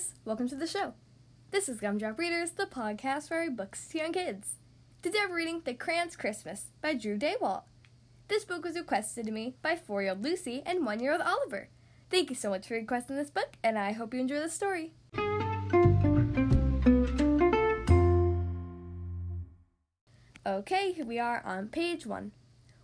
guys, 0.00 0.14
welcome 0.24 0.48
to 0.48 0.54
the 0.54 0.66
show. 0.66 0.94
This 1.50 1.68
is 1.68 1.78
Gumdrop 1.78 2.18
Readers, 2.18 2.52
the 2.52 2.64
podcast 2.64 3.28
for 3.28 3.36
our 3.36 3.50
books 3.50 3.86
to 3.88 3.98
young 3.98 4.12
kids. 4.12 4.54
Today 5.02 5.18
we're 5.28 5.36
reading 5.36 5.60
The 5.62 5.74
Crayons 5.74 6.16
Christmas 6.16 6.70
by 6.80 6.94
Drew 6.94 7.18
Daywalt. 7.18 7.64
This 8.28 8.46
book 8.46 8.64
was 8.64 8.76
requested 8.76 9.26
to 9.26 9.30
me 9.30 9.56
by 9.60 9.76
four 9.76 10.00
year 10.00 10.12
old 10.12 10.24
Lucy 10.24 10.62
and 10.64 10.86
one 10.86 11.00
year 11.00 11.12
old 11.12 11.20
Oliver. 11.20 11.68
Thank 12.08 12.30
you 12.30 12.36
so 12.36 12.48
much 12.48 12.66
for 12.66 12.74
requesting 12.74 13.16
this 13.16 13.28
book, 13.28 13.58
and 13.62 13.78
I 13.78 13.92
hope 13.92 14.14
you 14.14 14.20
enjoy 14.20 14.40
the 14.40 14.48
story. 14.48 14.94
Okay, 20.46 20.92
here 20.92 21.04
we 21.04 21.18
are 21.18 21.42
on 21.44 21.68
page 21.68 22.06
one. 22.06 22.32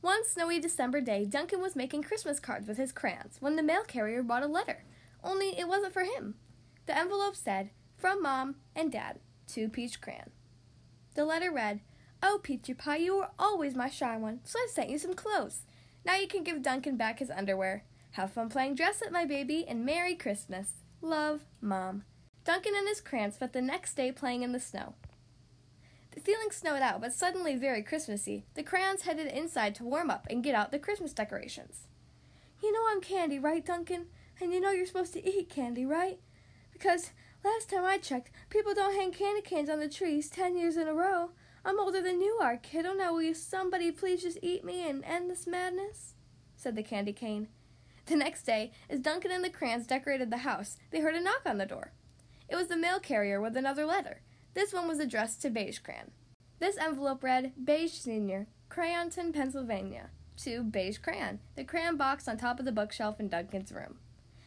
One 0.00 0.24
snowy 0.24 0.60
December 0.60 1.02
day, 1.02 1.26
Duncan 1.26 1.60
was 1.60 1.76
making 1.76 2.04
Christmas 2.04 2.40
cards 2.40 2.66
with 2.66 2.78
his 2.78 2.90
crayons 2.90 3.36
when 3.40 3.56
the 3.56 3.62
mail 3.62 3.82
carrier 3.86 4.22
brought 4.22 4.42
a 4.42 4.46
letter. 4.46 4.84
Only 5.22 5.58
it 5.58 5.68
wasn't 5.68 5.92
for 5.92 6.04
him. 6.04 6.36
The 6.86 6.96
envelope 6.96 7.36
said, 7.36 7.70
From 7.96 8.22
Mom 8.22 8.56
and 8.74 8.90
Dad, 8.90 9.20
to 9.48 9.68
Peach 9.68 10.00
Crayon. 10.00 10.30
The 11.14 11.24
letter 11.24 11.52
read, 11.52 11.80
Oh, 12.22 12.40
Peachy 12.42 12.74
Pie, 12.74 12.96
you 12.96 13.16
were 13.16 13.30
always 13.38 13.74
my 13.74 13.88
shy 13.88 14.16
one, 14.16 14.40
so 14.44 14.58
I 14.58 14.68
sent 14.70 14.90
you 14.90 14.98
some 14.98 15.14
clothes. 15.14 15.62
Now 16.04 16.16
you 16.16 16.26
can 16.26 16.42
give 16.42 16.62
Duncan 16.62 16.96
back 16.96 17.18
his 17.18 17.30
underwear. 17.30 17.84
Have 18.12 18.32
fun 18.32 18.48
playing 18.48 18.74
dress 18.74 19.02
up, 19.02 19.12
my 19.12 19.24
baby, 19.24 19.64
and 19.66 19.86
Merry 19.86 20.14
Christmas. 20.14 20.84
Love, 21.00 21.44
Mom. 21.60 22.04
Duncan 22.44 22.74
and 22.76 22.88
his 22.88 23.00
crayons 23.00 23.34
spent 23.36 23.52
the 23.52 23.62
next 23.62 23.94
day 23.94 24.10
playing 24.10 24.42
in 24.42 24.52
the 24.52 24.60
snow. 24.60 24.94
The 26.12 26.20
ceiling 26.20 26.50
snowed 26.50 26.82
out, 26.82 27.00
but 27.00 27.12
suddenly 27.12 27.56
very 27.56 27.82
Christmassy. 27.82 28.44
The 28.54 28.62
crayons 28.62 29.02
headed 29.02 29.28
inside 29.28 29.74
to 29.76 29.84
warm 29.84 30.10
up 30.10 30.26
and 30.28 30.44
get 30.44 30.54
out 30.54 30.70
the 30.70 30.78
Christmas 30.78 31.12
decorations. 31.12 31.86
You 32.62 32.72
know 32.72 32.86
I'm 32.90 33.00
candy, 33.00 33.38
right, 33.38 33.64
Duncan? 33.64 34.06
And 34.40 34.52
you 34.52 34.60
know 34.60 34.70
you're 34.72 34.86
supposed 34.86 35.14
to 35.14 35.26
eat 35.26 35.48
candy, 35.48 35.86
right? 35.86 36.18
Because 36.82 37.12
last 37.44 37.70
time 37.70 37.84
I 37.84 37.96
checked, 37.96 38.32
people 38.50 38.74
don't 38.74 38.96
hang 38.96 39.12
candy 39.12 39.40
canes 39.40 39.70
on 39.70 39.78
the 39.78 39.88
trees 39.88 40.28
ten 40.28 40.56
years 40.56 40.76
in 40.76 40.88
a 40.88 40.92
row. 40.92 41.30
I'm 41.64 41.78
older 41.78 42.02
than 42.02 42.20
you 42.20 42.40
are, 42.42 42.56
kiddo. 42.56 42.92
Now 42.92 43.14
will 43.14 43.34
somebody 43.34 43.92
please 43.92 44.22
just 44.22 44.38
eat 44.42 44.64
me 44.64 44.88
and 44.90 45.04
end 45.04 45.30
this 45.30 45.46
madness? 45.46 46.14
said 46.56 46.74
the 46.74 46.82
candy 46.82 47.12
cane. 47.12 47.46
The 48.06 48.16
next 48.16 48.42
day, 48.42 48.72
as 48.90 48.98
Duncan 48.98 49.30
and 49.30 49.44
the 49.44 49.48
crayons 49.48 49.86
decorated 49.86 50.32
the 50.32 50.38
house, 50.38 50.76
they 50.90 50.98
heard 50.98 51.14
a 51.14 51.20
knock 51.20 51.42
on 51.46 51.58
the 51.58 51.66
door. 51.66 51.92
It 52.48 52.56
was 52.56 52.66
the 52.66 52.76
mail 52.76 52.98
carrier 52.98 53.40
with 53.40 53.56
another 53.56 53.86
letter. 53.86 54.22
This 54.54 54.72
one 54.72 54.88
was 54.88 54.98
addressed 54.98 55.40
to 55.42 55.50
Beige 55.50 55.78
Crayon. 55.78 56.10
This 56.58 56.76
envelope 56.76 57.22
read 57.22 57.52
Beige 57.64 57.92
Senior, 57.92 58.48
Crayonton, 58.68 59.32
Pennsylvania, 59.32 60.10
to 60.38 60.64
Beige 60.64 60.98
Crayon, 60.98 61.38
the 61.54 61.62
crayon 61.62 61.96
box 61.96 62.26
on 62.26 62.38
top 62.38 62.58
of 62.58 62.64
the 62.64 62.72
bookshelf 62.72 63.20
in 63.20 63.28
Duncan's 63.28 63.70
room. 63.70 63.98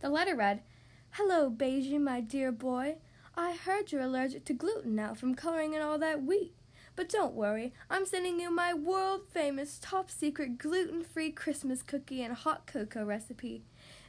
The 0.00 0.08
letter 0.08 0.34
read, 0.34 0.62
Hello, 1.12 1.48
Beige, 1.50 1.92
my 1.98 2.20
dear 2.20 2.52
boy. 2.52 2.96
I 3.34 3.52
heard 3.52 3.90
you're 3.90 4.02
allergic 4.02 4.44
to 4.46 4.52
gluten 4.52 4.94
now 4.94 5.14
from 5.14 5.34
coloring 5.34 5.74
in 5.74 5.82
all 5.82 5.98
that 5.98 6.22
wheat. 6.22 6.54
But 6.94 7.08
don't 7.08 7.34
worry, 7.34 7.72
I'm 7.90 8.06
sending 8.06 8.40
you 8.40 8.50
my 8.50 8.72
world 8.72 9.22
famous 9.28 9.78
top 9.80 10.10
secret 10.10 10.58
gluten 10.58 11.04
free 11.04 11.30
Christmas 11.30 11.82
cookie 11.82 12.22
and 12.22 12.34
hot 12.34 12.66
cocoa 12.66 13.04
recipe. 13.04 13.64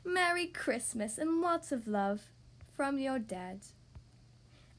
Merry 0.05 0.47
Christmas 0.47 1.17
and 1.17 1.41
lots 1.41 1.71
of 1.71 1.87
love 1.87 2.31
from 2.75 2.99
your 2.99 3.19
dad. 3.19 3.59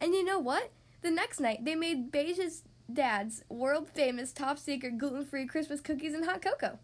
And 0.01 0.15
you 0.15 0.25
know 0.25 0.39
what? 0.39 0.71
The 1.03 1.11
next 1.11 1.41
night, 1.41 1.65
they 1.65 1.75
made 1.75 2.11
Beige's 2.11 2.63
dad's 2.93 3.45
world 3.49 3.89
famous 3.89 4.33
top 4.33 4.59
secret 4.59 4.97
gluten 4.97 5.25
free 5.25 5.47
Christmas 5.47 5.81
cookies 5.81 6.15
and 6.15 6.25
hot 6.25 6.43
cocoa. 6.43 6.79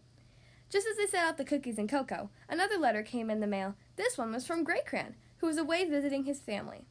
Just 0.69 0.87
as 0.87 0.97
they 0.97 1.05
set 1.05 1.23
out 1.23 1.37
the 1.37 1.45
cookies 1.45 1.77
and 1.77 1.89
cocoa, 1.89 2.29
another 2.49 2.77
letter 2.77 3.03
came 3.03 3.29
in 3.29 3.39
the 3.39 3.47
mail. 3.47 3.75
This 3.95 4.17
one 4.17 4.31
was 4.31 4.45
from 4.45 4.63
Gray 4.63 4.81
Crayon, 4.85 5.15
who 5.37 5.47
was 5.47 5.57
away 5.57 5.85
visiting 5.85 6.25
his 6.25 6.41
family. 6.41 6.87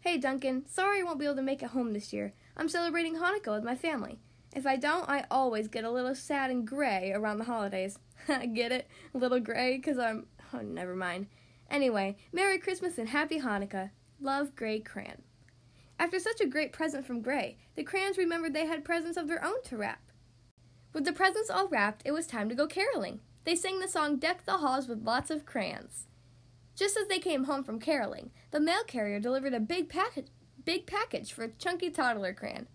Hey 0.00 0.18
Duncan, 0.18 0.64
sorry 0.66 1.00
I 1.00 1.02
won't 1.02 1.18
be 1.18 1.26
able 1.26 1.36
to 1.36 1.42
make 1.42 1.62
it 1.62 1.70
home 1.70 1.92
this 1.92 2.12
year. 2.12 2.32
I'm 2.56 2.68
celebrating 2.68 3.16
Hanukkah 3.16 3.54
with 3.54 3.64
my 3.64 3.76
family. 3.76 4.18
If 4.54 4.66
I 4.66 4.76
don't, 4.76 5.08
I 5.08 5.26
always 5.30 5.68
get 5.68 5.84
a 5.84 5.90
little 5.90 6.14
sad 6.14 6.50
and 6.50 6.66
gray 6.66 7.12
around 7.12 7.38
the 7.38 7.44
holidays. 7.44 7.98
I 8.28 8.46
get 8.46 8.72
it? 8.72 8.88
A 9.14 9.18
little 9.18 9.40
gray 9.40 9.76
because 9.76 9.98
I'm. 9.98 10.26
Oh, 10.52 10.60
never 10.60 10.96
mind. 10.96 11.26
Anyway, 11.70 12.16
Merry 12.32 12.58
Christmas 12.58 12.98
and 12.98 13.10
Happy 13.10 13.40
Hanukkah. 13.40 13.90
Love, 14.20 14.56
Gray 14.56 14.80
Crayon. 14.80 15.22
After 15.98 16.18
such 16.18 16.40
a 16.40 16.46
great 16.46 16.72
present 16.72 17.06
from 17.06 17.22
Gray, 17.22 17.58
the 17.76 17.84
crayons 17.84 18.18
remembered 18.18 18.52
they 18.52 18.66
had 18.66 18.84
presents 18.84 19.16
of 19.16 19.28
their 19.28 19.44
own 19.44 19.62
to 19.64 19.76
wrap. 19.76 20.00
With 20.92 21.04
the 21.04 21.12
presents 21.12 21.50
all 21.50 21.68
wrapped, 21.68 22.02
it 22.04 22.12
was 22.12 22.26
time 22.26 22.48
to 22.48 22.54
go 22.54 22.66
caroling. 22.66 23.20
They 23.44 23.54
sang 23.54 23.78
the 23.78 23.88
song 23.88 24.16
Deck 24.16 24.44
the 24.44 24.58
Halls 24.58 24.88
with 24.88 25.04
Lots 25.04 25.30
of 25.30 25.46
Crayons. 25.46 26.06
Just 26.80 26.96
as 26.96 27.08
they 27.08 27.18
came 27.18 27.44
home 27.44 27.62
from 27.62 27.78
caroling, 27.78 28.30
the 28.52 28.58
mail 28.58 28.84
carrier 28.86 29.20
delivered 29.20 29.52
a 29.52 29.60
big 29.60 29.90
package, 29.90 30.28
big 30.64 30.86
package 30.86 31.30
for 31.30 31.46
Chunky 31.46 31.90
Toddler 31.90 32.32
Crayon. 32.32 32.68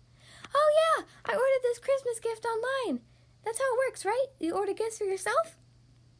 Oh 0.54 0.70
yeah, 0.78 1.06
I 1.24 1.32
ordered 1.32 1.62
this 1.64 1.80
Christmas 1.80 2.20
gift 2.20 2.46
online. 2.46 3.00
That's 3.44 3.58
how 3.58 3.64
it 3.64 3.78
works, 3.84 4.04
right? 4.04 4.26
You 4.38 4.54
order 4.54 4.74
gifts 4.74 4.98
for 4.98 5.06
yourself? 5.06 5.56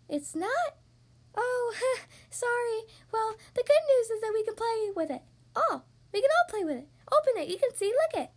It's 0.08 0.34
not? 0.34 0.74
Oh, 1.36 1.74
sorry. 2.28 2.92
Well, 3.12 3.36
the 3.54 3.62
good 3.62 3.84
news 3.88 4.10
is 4.10 4.20
that 4.20 4.32
we 4.34 4.42
can 4.42 4.56
play 4.56 4.90
with 4.96 5.10
it. 5.12 5.22
Oh, 5.54 5.82
we 6.12 6.20
can 6.20 6.30
all 6.40 6.50
play 6.50 6.64
with 6.64 6.78
it. 6.78 6.88
Open 7.12 7.40
it. 7.40 7.48
You 7.48 7.56
can 7.56 7.72
see. 7.72 7.92
Look 8.10 8.24
it. 8.24 8.30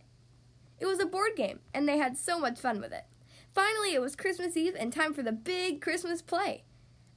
It 0.78 0.86
was 0.86 1.00
a 1.00 1.06
board 1.06 1.32
game, 1.36 1.58
and 1.74 1.88
they 1.88 1.98
had 1.98 2.16
so 2.16 2.38
much 2.38 2.60
fun 2.60 2.80
with 2.80 2.92
it. 2.92 3.06
Finally, 3.52 3.94
it 3.94 4.00
was 4.00 4.14
Christmas 4.14 4.56
Eve 4.56 4.76
and 4.78 4.92
time 4.92 5.12
for 5.12 5.24
the 5.24 5.32
big 5.32 5.80
Christmas 5.80 6.22
play. 6.22 6.62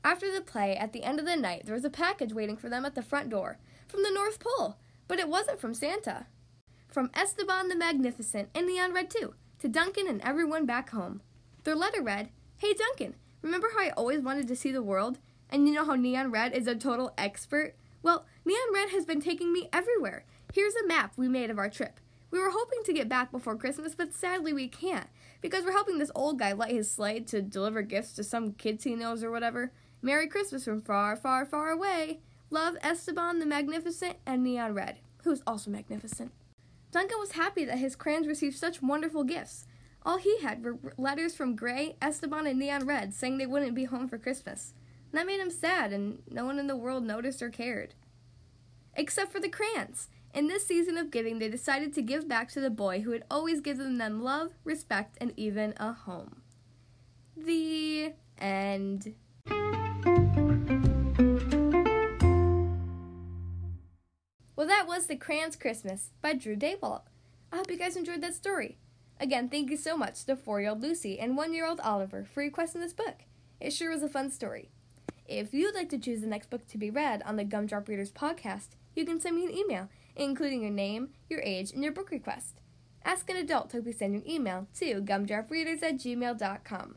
After 0.03 0.31
the 0.31 0.41
play, 0.41 0.75
at 0.75 0.91
the 0.91 1.03
end 1.03 1.19
of 1.19 1.25
the 1.25 1.37
night, 1.37 1.65
there 1.65 1.75
was 1.75 1.85
a 1.85 1.89
package 1.89 2.33
waiting 2.33 2.57
for 2.57 2.67
them 2.67 2.85
at 2.85 2.93
the 2.93 3.01
front 3.01 3.29
door 3.29 3.57
from 3.87 4.03
the 4.03 4.11
North 4.11 4.39
Pole, 4.39 4.77
but 5.07 5.17
it 5.17 5.29
wasn't 5.29 5.61
from 5.61 5.73
Santa. 5.73 6.25
From 6.89 7.09
Esteban 7.13 7.69
the 7.69 7.75
Magnificent 7.75 8.49
and 8.53 8.67
Neon 8.67 8.93
Red 8.93 9.09
too, 9.09 9.35
to 9.59 9.69
Duncan 9.69 10.07
and 10.07 10.21
everyone 10.21 10.65
back 10.65 10.89
home. 10.89 11.21
Their 11.63 11.75
letter 11.75 12.01
read, 12.01 12.29
Hey 12.57 12.73
Duncan, 12.73 13.15
remember 13.41 13.69
how 13.73 13.81
I 13.81 13.91
always 13.91 14.19
wanted 14.21 14.47
to 14.49 14.55
see 14.55 14.71
the 14.71 14.83
world? 14.83 15.19
And 15.49 15.67
you 15.67 15.73
know 15.73 15.85
how 15.85 15.95
Neon 15.95 16.31
Red 16.31 16.53
is 16.53 16.67
a 16.67 16.75
total 16.75 17.13
expert? 17.17 17.75
Well, 18.01 18.25
Neon 18.43 18.73
Red 18.73 18.89
has 18.89 19.05
been 19.05 19.21
taking 19.21 19.53
me 19.53 19.69
everywhere. 19.71 20.25
Here's 20.53 20.75
a 20.75 20.85
map 20.85 21.13
we 21.15 21.29
made 21.29 21.49
of 21.49 21.57
our 21.57 21.69
trip. 21.69 22.01
We 22.29 22.39
were 22.39 22.49
hoping 22.49 22.83
to 22.85 22.93
get 22.93 23.07
back 23.07 23.31
before 23.31 23.55
Christmas, 23.55 23.95
but 23.95 24.13
sadly 24.13 24.51
we 24.51 24.67
can't 24.67 25.07
because 25.39 25.63
we're 25.63 25.71
helping 25.71 25.99
this 25.99 26.11
old 26.15 26.39
guy 26.39 26.51
light 26.51 26.71
his 26.73 26.89
sleigh 26.89 27.19
to 27.21 27.41
deliver 27.41 27.83
gifts 27.83 28.13
to 28.13 28.23
some 28.23 28.53
kids 28.53 28.83
he 28.83 28.95
knows 28.95 29.23
or 29.23 29.31
whatever. 29.31 29.71
Merry 30.05 30.27
Christmas 30.27 30.65
from 30.65 30.81
far, 30.81 31.15
far, 31.15 31.45
far 31.45 31.69
away. 31.69 32.19
Love 32.49 32.75
Esteban 32.83 33.39
the 33.39 33.45
Magnificent 33.45 34.17
and 34.25 34.43
Neon 34.43 34.73
Red, 34.73 34.99
who's 35.23 35.41
also 35.47 35.71
magnificent. 35.71 36.33
Duncan 36.91 37.19
was 37.19 37.31
happy 37.31 37.63
that 37.63 37.77
his 37.77 37.95
crayons 37.95 38.27
received 38.27 38.57
such 38.57 38.81
wonderful 38.81 39.23
gifts. 39.23 39.65
All 40.05 40.17
he 40.17 40.41
had 40.41 40.61
were 40.61 40.77
letters 40.97 41.35
from 41.35 41.55
Gray, 41.55 41.95
Esteban, 42.01 42.45
and 42.45 42.59
Neon 42.59 42.85
Red 42.85 43.13
saying 43.13 43.37
they 43.37 43.45
wouldn't 43.45 43.75
be 43.75 43.85
home 43.85 44.09
for 44.09 44.17
Christmas. 44.17 44.73
That 45.13 45.25
made 45.25 45.39
him 45.39 45.49
sad, 45.49 45.93
and 45.93 46.21
no 46.29 46.43
one 46.43 46.59
in 46.59 46.67
the 46.67 46.75
world 46.75 47.05
noticed 47.05 47.41
or 47.41 47.49
cared. 47.49 47.93
Except 48.95 49.31
for 49.31 49.39
the 49.39 49.47
crayons. 49.47 50.09
In 50.33 50.47
this 50.47 50.67
season 50.67 50.97
of 50.97 51.11
giving, 51.11 51.39
they 51.39 51.47
decided 51.47 51.93
to 51.93 52.01
give 52.01 52.27
back 52.27 52.49
to 52.49 52.59
the 52.59 52.69
boy 52.69 53.01
who 53.01 53.11
had 53.11 53.23
always 53.31 53.61
given 53.61 53.99
them 53.99 54.21
love, 54.21 54.51
respect, 54.65 55.17
and 55.21 55.31
even 55.37 55.73
a 55.77 55.93
home. 55.93 56.41
The 57.37 58.13
end. 58.37 59.15
Well, 64.55 64.67
that 64.67 64.87
was 64.87 65.07
The 65.07 65.15
Crayons 65.15 65.55
Christmas 65.55 66.11
by 66.21 66.33
Drew 66.33 66.55
Daywalt. 66.55 67.03
I 67.51 67.57
hope 67.57 67.69
you 67.69 67.77
guys 67.77 67.95
enjoyed 67.95 68.21
that 68.21 68.35
story. 68.35 68.77
Again, 69.19 69.49
thank 69.49 69.69
you 69.69 69.77
so 69.77 69.97
much 69.97 70.25
to 70.25 70.35
four 70.35 70.61
year 70.61 70.69
old 70.69 70.81
Lucy 70.81 71.19
and 71.19 71.35
one 71.35 71.53
year 71.53 71.67
old 71.67 71.79
Oliver 71.81 72.23
for 72.23 72.41
requesting 72.41 72.81
this 72.81 72.93
book. 72.93 73.25
It 73.59 73.71
sure 73.73 73.91
was 73.91 74.03
a 74.03 74.09
fun 74.09 74.31
story. 74.31 74.69
If 75.27 75.53
you'd 75.53 75.75
like 75.75 75.89
to 75.89 75.97
choose 75.97 76.21
the 76.21 76.27
next 76.27 76.49
book 76.49 76.67
to 76.67 76.77
be 76.77 76.89
read 76.89 77.21
on 77.25 77.35
the 77.35 77.45
Gumdrop 77.45 77.87
Readers 77.87 78.11
podcast, 78.11 78.69
you 78.95 79.05
can 79.05 79.19
send 79.19 79.35
me 79.35 79.45
an 79.45 79.51
email 79.51 79.89
including 80.15 80.61
your 80.61 80.71
name, 80.71 81.09
your 81.29 81.41
age, 81.41 81.71
and 81.71 81.83
your 81.83 81.91
book 81.91 82.11
request. 82.11 82.59
Ask 83.05 83.29
an 83.29 83.37
adult 83.37 83.69
to 83.71 83.81
please 83.81 83.97
send 83.97 84.13
your 84.13 84.23
email 84.27 84.67
to 84.75 85.01
gumdropreaders 85.01 85.83
at 85.83 85.95
gmail.com. 85.95 86.95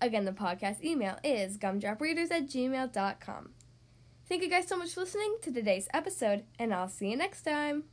Again, 0.00 0.24
the 0.24 0.32
podcast 0.32 0.84
email 0.84 1.18
is 1.24 1.56
gumdropreaders 1.56 2.30
at 2.30 2.46
gmail.com. 2.48 3.50
Thank 4.28 4.42
you 4.42 4.50
guys 4.50 4.66
so 4.66 4.76
much 4.76 4.92
for 4.92 5.00
listening 5.00 5.36
to 5.42 5.52
today's 5.52 5.88
episode, 5.94 6.44
and 6.58 6.74
I'll 6.74 6.88
see 6.88 7.10
you 7.10 7.16
next 7.16 7.42
time. 7.42 7.84